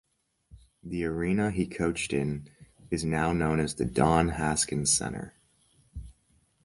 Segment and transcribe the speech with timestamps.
[0.81, 2.47] The arena he coached in
[2.89, 5.35] is now known as "The Don Haskins Center".